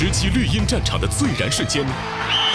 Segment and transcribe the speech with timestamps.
[0.00, 1.84] 直击绿茵战场的最燃瞬间，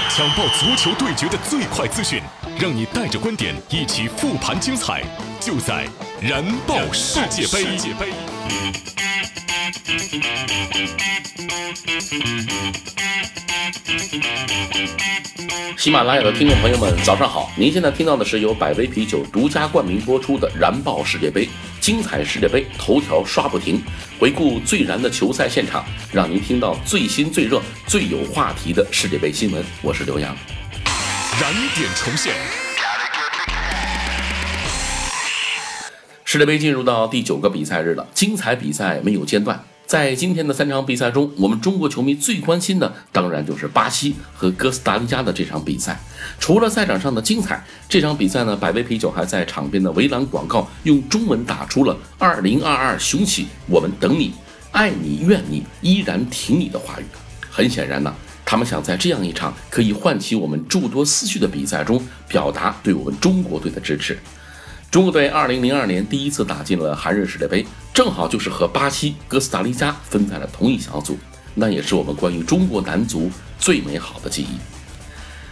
[0.09, 2.19] 抢爆足球对决的最快资讯，
[2.59, 5.03] 让你带着观点一起复盘精彩，
[5.39, 5.87] 就在
[6.19, 7.77] 燃爆世界杯。
[15.77, 17.51] 喜马拉雅的听众朋友们，早上好！
[17.55, 21.45] 您现在听到的是由百威啤酒独家冠名播出的《燃爆世界杯》，
[21.79, 23.81] 精彩世界杯，头条刷不停，
[24.19, 29.63] 回顾最燃的球赛现场，让您听到最新最热、最有话题的世界杯新闻。
[29.83, 30.35] 我是刘洋，
[31.39, 32.64] 燃点重现。
[36.35, 39.57] 世界杯进入到第九个比赛日了，精彩比赛没有间断。
[39.85, 45.97] 在今天的三场比赛中，我们中国球迷最关心的当然就是巴西和哥斯达黎加的这场比赛。
[46.37, 54.33] 除了赛场上的精彩，这场比赛呢，百威啤酒还在场边的围栏广告用中文打出了“二零二二雄起，我们等你，
[54.71, 57.05] 爱你愿你，依然挺你”的话语。
[57.49, 64.19] 很显然呢，他们想在这样一场可以唤起我们诸多思绪的比赛中，表达对我们中国队的支持。
[64.95, 71.17] 中国队2002年第一次打进了韩日世界杯，正好就是和巴西、哥斯达黎加分在了同一小组，
[71.53, 73.29] 那也是我们关于中国男足
[73.59, 74.55] 最美好的记忆。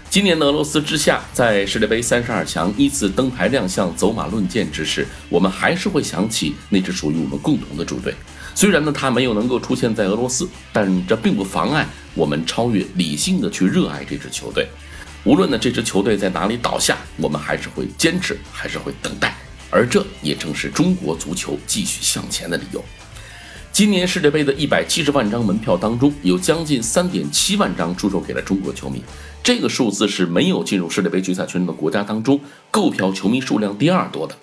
[0.09, 8.15] 今年的俄罗斯之夏，在世界杯三十二强依次登台亮相、走马论剑之时，我们还是会想起那支属于我们共同的主队。
[8.55, 11.85] 虽然呢，他没有能够出现在俄罗斯，但这并不妨碍
[12.15, 14.69] 我们超越理性的去热爱这支球队。
[15.25, 19.33] 无论呢这支球队在哪里倒下，我们还是会坚持，还是会等待，
[19.69, 22.83] 而这也正是中国足球继续向前的理由。
[23.71, 29.01] 今年世界杯的一百七十万张门票当中，有将近三点七万张出售给了中国球迷，
[29.41, 34.37] 这个数字是没有进入世界杯决赛圈的国家当中购票球迷数量第二多的。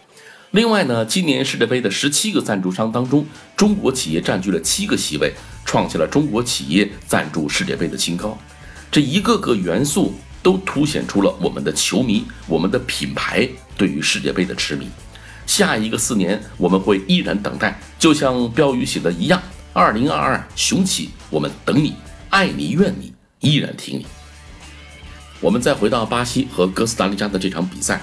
[0.52, 5.32] 另外呢，今年世界杯的十七个赞助商当中，中国企业占据了七个席位，
[5.66, 8.36] 创下了中国企业赞助世界杯的新高。
[8.90, 10.14] 这一个个元素。
[10.42, 14.88] 都凸显出了我们的球迷、我们的品牌对于世界杯的痴迷。
[15.46, 19.42] 下一个四年，我们会依然等待，就像标语写的一样
[19.74, 21.94] ：“二零二二雄起，我们等你，
[22.28, 24.06] 爱你，愿你，依然挺你。”
[25.40, 28.00] 我们再回到巴西和哥斯达黎加的这场比赛，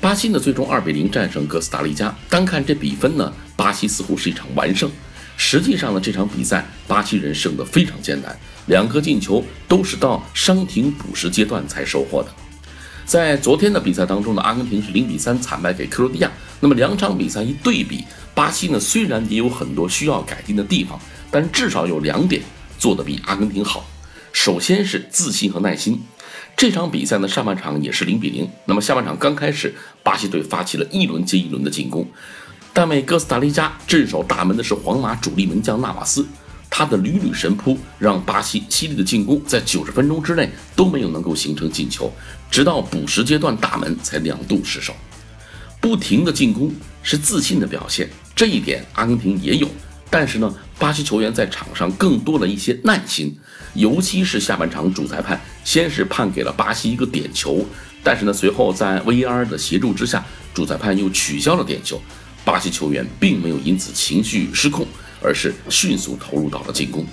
[0.00, 2.14] 巴西呢最终二比零战胜哥斯达黎加。
[2.28, 4.90] 单看这比分呢，巴西似乎是一场完胜。
[5.36, 12.28] 实际上呢，这场比赛巴西人胜得非常艰难，两个进球都是到伤停补时阶段才收获的。
[13.04, 16.30] 在昨天的比赛当中呢，阿根廷是零比三惨败给克罗地亚。
[16.60, 18.04] 那么两场比赛一对比，
[18.34, 21.00] 巴西呢虽然也有很多需要改进的地方，
[21.30, 22.40] 但至少有两点
[22.78, 23.84] 做得比阿根廷好。
[24.32, 26.00] 首先是自信和耐心。
[26.56, 32.06] 这场比赛呢上半场也是零比零，那么下半场刚开始，巴西队发起了一轮接一轮的进攻。
[32.72, 36.24] 但为哥斯达黎加镇守大门的是皇马主力门将纳瓦斯，
[36.70, 42.10] 他的屡屡神扑让巴西犀利的进攻在九十分钟之内都没有能够形成进球，
[42.50, 44.94] 直到补时阶段大门才两度失守。
[45.80, 46.72] 不停的进攻
[47.02, 49.68] 是自信的表现，这一点阿根廷也有，
[50.08, 53.36] 但是呢，巴西球员在场上更多了一些耐心，
[53.74, 57.66] 尤其是下半场主裁判先是判给了巴西一个点球，
[58.04, 62.00] 但是呢，随后在 VR 的协助之下，主裁判又取消了点球。
[62.44, 64.86] 巴西球员并没有因此情绪失控，
[65.22, 67.04] 而是迅速投入到了进攻。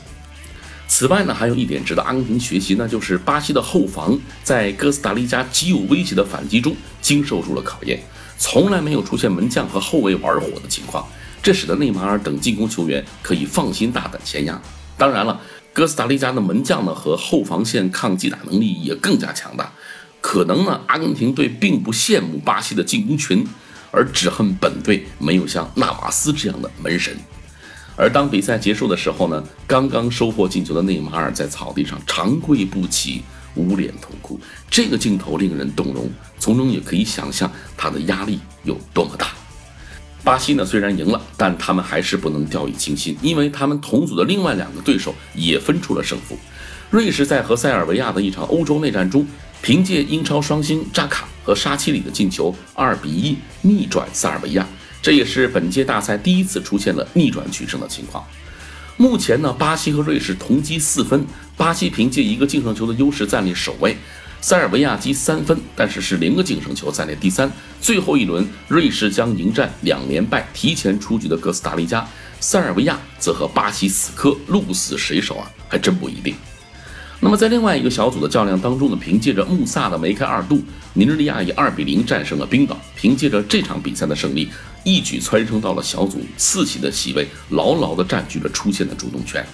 [0.87, 8.01] 此外呢，还有一点值得阿根廷学习，那就是巴西的后防在哥斯达黎加极有威胁的反击中经受住了考验，
[8.37, 11.05] 从来没有出现门将和后卫玩火的情况，
[11.43, 14.61] 这使得内马尔等进攻球员可以放心大胆前压。
[14.97, 15.39] 当然了，
[15.73, 19.71] 哥斯达黎加的门将呢和后防线抗击打能力也更加强大，
[20.21, 23.45] 可能呢，阿根廷队并不羡慕巴西的进攻群。
[23.89, 27.17] 而只恨本队没有像纳瓦斯这样的门神。
[27.97, 33.23] 而当比赛结束的时候呢，刚刚收获进球的内马尔在草地上长跪不起，
[33.55, 34.39] 捂脸痛哭。
[34.69, 36.09] 这个镜头令人动容，
[36.39, 39.31] 从中也可以想象他的压力有多么大。
[40.23, 46.37] 巴西呢虽然赢了，但他们还是不能掉以轻心，因为他们同组的另外两个对手也分出了胜负。
[46.91, 49.27] 瑞士在和塞尔维亚的一场欧洲内战中。
[49.59, 54.65] 凭借英超双星扎卡和沙奇里的进球，二比一逆转塞尔维亚，
[55.07, 58.21] 这也是本届大赛第一次出现了逆转取胜的情况。
[58.97, 61.25] 目前呢，巴西和瑞士同积四分，
[61.55, 63.95] 巴西凭借一个净胜球的优势暂列首位，
[64.41, 67.49] 塞尔维亚积三分，但是是零个净胜球暂列第三。
[67.79, 72.05] 最后一轮，瑞士将迎战两连败提前出局的哥斯达黎加，
[72.41, 75.49] 塞尔维亚则和巴西死磕，鹿死谁手啊？
[75.69, 76.35] 还真不一定。
[77.19, 80.61] 那么在另外一个小组的较量当中呢，凭借着穆萨的梅开二度，
[80.93, 82.79] 尼日利亚以二比零战胜了冰岛。
[82.95, 84.49] 凭借着这场比赛的胜利，
[84.83, 89.45] 一举蹿升到了小组四席的席位，牢牢地占据了出线的主动权。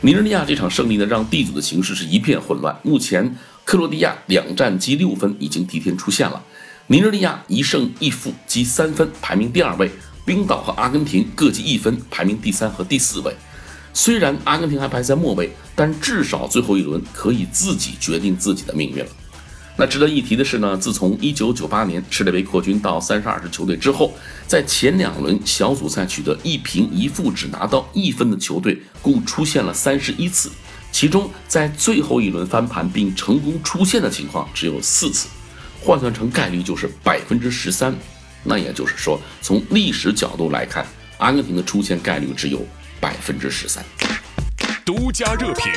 [0.00, 2.74] 尼日利亚这场胜利呢，让 D 组的形势是一片混乱。
[2.82, 6.42] 目前克罗地亚两战积六分，已经提前出线了。
[6.86, 9.90] 尼日利亚一胜一负积三分，排名第二位。
[10.24, 13.34] 冰岛和阿根廷各积一分，排名第三和第四位。
[13.92, 19.10] 虽然阿根廷还排在末位，但至少最后一轮可以自己决定自己的命运了。
[19.76, 24.12] 那值得一提的是呢，自从1998年世界杯扩军到32支球队之后，
[24.46, 30.50] 在前两轮小组赛取得一平一负只拿到一分的球队共出现了31次，
[30.90, 35.28] 其中在最后一轮翻盘并成功出线的情况只有四次，
[35.80, 37.94] 换算成概率就是百分之十三。
[38.42, 40.84] 那也就是说，从历史角度来看，
[41.18, 42.66] 阿根廷的出现概率只有
[43.00, 43.84] 百分之十三。
[44.84, 45.70] 独家热评：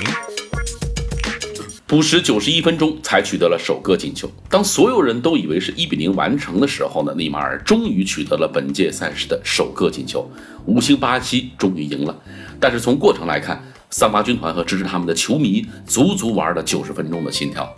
[1.85, 4.31] 补时九十一分钟才取得了首个进球。
[4.49, 10.29] 当所有人都以为是一比零完成的时候呢，内马尔终于取得了本届赛事的首个进球，
[10.65, 12.17] 五星巴西终于赢了。
[12.59, 17.75] 但是从过程来看，桑巴军团和支持他们的球迷足足玩了九十分钟的心跳。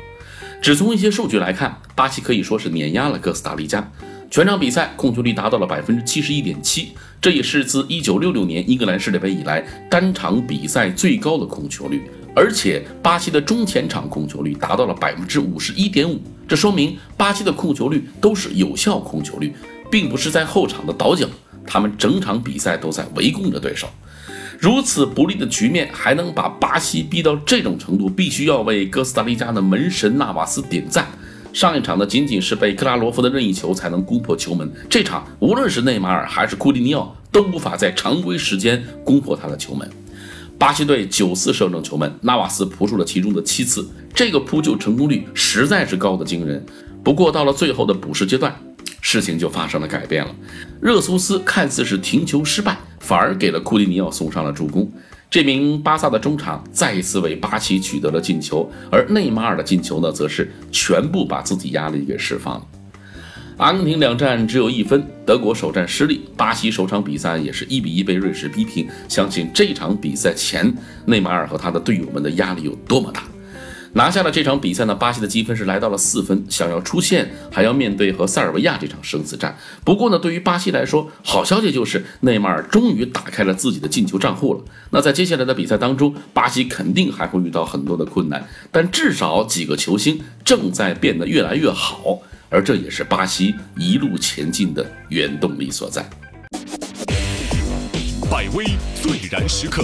[0.61, 3.91] 只从一些数据来看，巴西可以说是碾压了哥斯达黎加。
[4.33, 6.87] 全场比赛控球率达到了百分之七十一点七，
[7.21, 12.01] 这也是自一九六六年英格兰世界杯以来单场比赛最高的控球率。
[12.35, 19.53] 而且巴西的中前场控球率达到了百分之五十一点五，这说明巴西的控球率都是有效控球率，
[19.91, 21.27] 并不是在后场的倒脚。
[21.67, 23.87] 他们整场比赛都在围攻着对手。
[24.57, 31.07] 如此不利的局面还能把巴西逼到这种程度，必须要为哥斯达黎加的门神纳瓦斯点赞。
[31.53, 34.69] 上一场呢，仅仅是被克拉罗夫的任意球才能攻破球门。
[34.89, 39.87] 这场无论是内马尔还是库蒂尼奥都无法在常规时间攻破他的球门。
[40.57, 46.65] 巴西队九次射正球门，纳瓦斯扑出了其中的七次，这个扑救成功率实在是高的惊人。
[47.03, 48.55] 不过到了最后的补时阶段，
[48.99, 50.33] 事情就发生了改变了。
[50.81, 54.91] 热苏斯看似是停球失败，反而给了库蒂尼奥送上了助攻。
[55.33, 62.67] 这名巴萨的中场再一次为巴西取得了进球，而内马尔的进球呢，则是全部把自己压力给释放了。
[63.57, 68.87] 阿根廷两战只有一分，德国首战失利，巴西首场比赛也是一比一被瑞士逼平。
[69.09, 70.71] 相信这场比赛前，
[71.07, 73.23] 内马尔和他的队友们的压力有多么大。
[73.95, 79.55] 拿下了这场比赛呢，巴西的积分是来到了四分，想要出线还要面对和塞尔维亚这场生死战。
[79.85, 84.61] 不过呢，对于巴西来说，好消息就是内马尔终于打开了自己的进球账户了。
[84.89, 92.19] 那在接下来的比赛当中，巴西肯定还会遇到很多的困难，但至少几个球星正在变得越来越好，
[92.49, 96.03] 而这也是巴西一路前进的原动力所在。
[98.31, 98.65] 百威
[98.99, 99.83] 最燃时刻。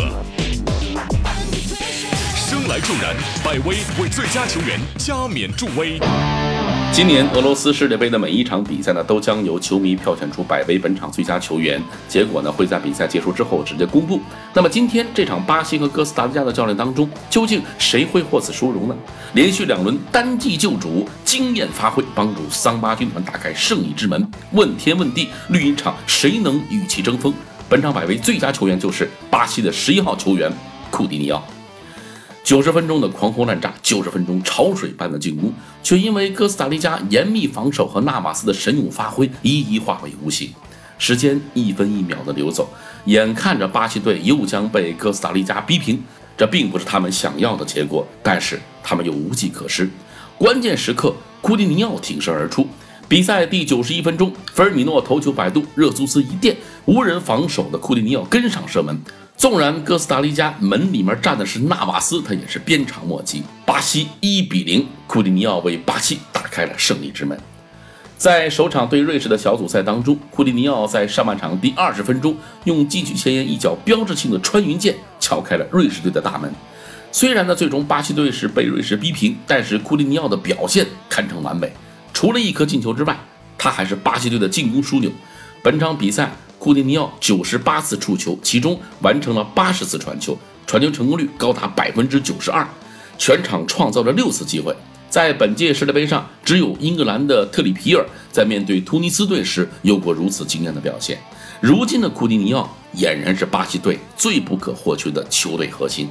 [2.70, 6.00] 来助燃，百威为最佳球员加冕助威。
[6.94, 14.22] 今年俄罗斯世界杯的每一场比赛呢，都将由球迷票选出百威本场最佳球员，结果呢会在比赛结束之后直接公布。
[14.54, 18.96] 那么今天这场巴西和哥斯达黎加的较量当中，究竟谁会获此殊荣呢？
[19.34, 24.30] 连续两轮单季救主，惊艳发挥，帮助桑巴军团打开胜利之门。
[24.52, 27.34] 问天问地，绿茵场谁能与其争锋？
[27.68, 30.54] 本场百威最佳球员就是巴西的十一号球员
[30.92, 31.44] 库蒂尼奥。
[32.50, 35.54] 九十分钟的狂轰滥炸，九十分钟潮水般的进攻，
[35.84, 40.50] 却因为哥斯达黎加严密防守和纳瓦斯的神勇发挥，一一化为无形。
[40.98, 42.68] 时间一分一秒的流走，
[43.06, 46.02] 眼看着巴西队又将被哥斯达黎加逼平，
[46.36, 49.88] 这并不是他们想要的结果，但是他们又无计可施。
[50.36, 52.66] 关键时刻，库蒂尼奥挺身而出。
[53.08, 59.00] 比赛第九十一分钟，菲尔米诺头球摆渡，热苏斯一垫，无人防守的库蒂尼奥跟上射门。
[59.40, 63.42] 纵然哥斯达黎加门里面站的是纳瓦斯，他也是鞭长莫及。
[63.66, 67.40] 巴西一比零，库蒂尼奥为巴西打开了胜利之门。
[68.18, 76.54] 在首场对瑞士的小组赛当中，库蒂尼奥在上半场第二十分钟用禁区前沿一脚标志性的穿云箭敲开了瑞士队的大门。
[77.10, 81.72] 虽然呢，最终巴西队是被瑞士逼平，但是库蒂尼奥的表现堪称完美。
[82.14, 83.18] 除了一颗进球之外，
[83.58, 85.10] 他还是巴西队的进攻枢纽。
[85.64, 86.30] 本场比赛。
[86.60, 90.38] 库蒂尼奥九十八次触球，其中完成了八十次传球，
[90.68, 92.68] 传球成功率高达百分之九十二，
[93.18, 94.76] 全场创造了六次机会。
[95.10, 101.18] 在本届世界杯上，只有英格兰的特里皮尔在面对突尼斯队时有过如此惊艳的表现。
[101.62, 106.10] 如今的库蒂尼奥俨然是巴西队最不可或缺的球队核心。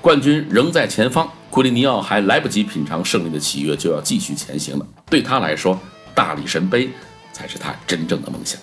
[0.00, 4.86] 冠军仍在前方，库蒂尼奥还来不及品尝胜利的喜悦，就要继续前行了。
[5.10, 5.80] 对他来说，
[6.14, 6.90] 大力神杯
[7.32, 8.60] 才是他真正的梦想。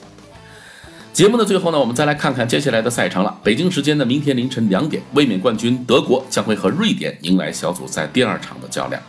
[1.22, 3.40] 节目的最后呢，我们再来看看接下来的赛程了。
[3.44, 9.00] 北京时间的明天凌晨两点，卫冕冠军德国将会和瑞典迎来小组赛第二场的较量。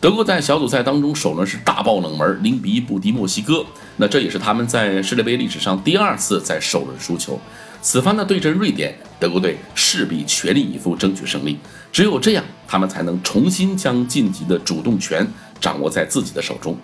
[0.00, 3.64] 德国在小组赛当中首轮是大爆冷门，零比一不敌墨西哥，
[3.98, 7.40] 那这也是他们在世界杯历史上第二次在首轮输球。
[7.80, 11.56] 此番的对阵瑞典，德国队势必全力以赴争取胜利，
[11.92, 15.24] 只有这样，他们才能重新将晋级的主动权
[15.60, 16.76] 掌握在自己的手中。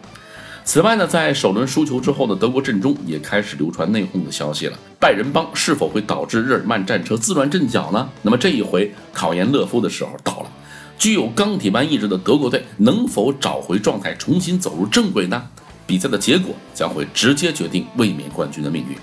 [0.69, 4.79] 此外呢，在首轮输球之后的德国阵中也开始流传内讧的消息了。
[5.01, 8.07] 拜仁帮是否会导致日耳曼战车自乱阵脚呢？
[8.21, 10.53] 那么这一回考验勒夫的时候到了。
[10.99, 15.43] 具有钢铁般意志的德国队能否找回状态，重新走入正轨呢？
[15.87, 18.97] 比赛的结果将会直接决定卫冕冠军的命运。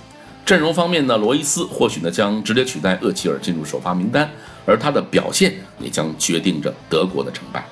[0.45, 4.29] 阵容方面呢，罗伊斯或许呢将直接取代厄齐尔进入首发名单，
[4.67, 7.65] 而他的表现也将决定着德国的成败。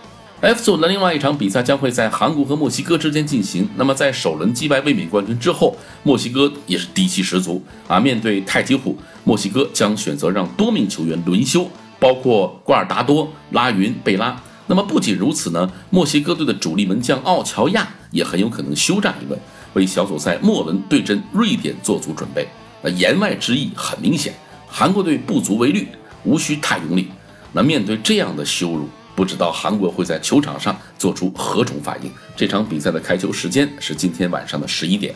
[0.44, 3.66] F 组的另外一场比赛将会在韩国和墨西哥之间进行。
[3.78, 5.74] 那么在首轮击败卫冕冠军之后，
[6.04, 7.98] 墨西哥也是底气十足啊！
[7.98, 11.66] 面对太极虎，墨西哥将选择让多名球员轮休，
[11.98, 14.38] 包括瓜尔达多、拉云、贝拉。
[14.68, 19.40] 那么不仅如此呢，墨西哥队的主力门将奥乔亚也很有可能休战一轮，
[19.76, 22.46] 为小组赛末轮对阵瑞典做足准备。
[22.82, 24.34] 那言外之意很明显，
[24.68, 25.88] 韩国队不足为虑，
[26.26, 27.08] 无需太用力。
[27.54, 32.12] 那面对这样的羞辱，不知道韩国会在球场上做出何种反应。
[32.36, 35.14] 这场比赛的开球时间是今天晚上的十一点。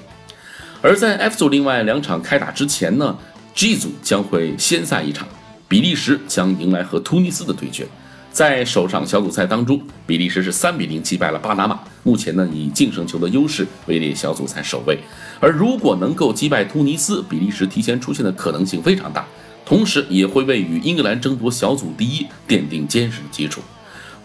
[0.82, 3.18] 而在 F 组另外两场开打之前呢
[3.56, 5.28] ，G 组将会先赛一场，
[5.68, 7.88] 比利时将迎来和突尼斯的对决。
[8.32, 15.00] 在首场小组赛当中，比利时是三比零击败了巴拿马，目前呢以净胜球的优势位列小组赛首位。
[15.40, 19.26] 而如果能够击败突尼斯，比利时提前出线的可能性非常大，
[19.66, 23.60] 同时也会为与英格兰争夺小组第一奠定坚实的基础。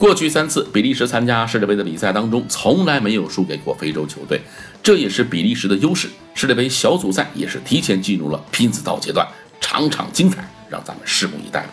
[0.03, 4.43] 过去三次比利时参加世界杯的比赛当中，从来没有输给过非洲球队，
[4.83, 6.09] 这也是比利时的优势。
[6.35, 9.25] 世界杯小组赛也是提前进入了拼刺刀阶段，
[9.61, 11.69] 场场精彩，让咱们拭目以待了。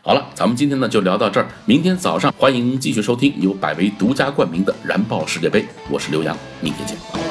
[0.00, 7.21] 好了，咱们今天呢就聊到这儿，明天早上欢迎继续收听由百威独家冠名的燃爆世界杯，我是刘洋，明天见。